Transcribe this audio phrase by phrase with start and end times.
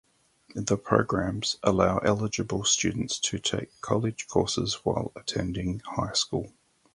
[0.55, 6.51] The programs allow eligible students to take college courses while attending high school.